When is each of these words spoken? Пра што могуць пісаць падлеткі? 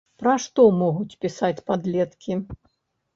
Пра 0.21 0.31
што 0.43 0.63
могуць 0.77 1.17
пісаць 1.25 1.63
падлеткі? 1.67 2.33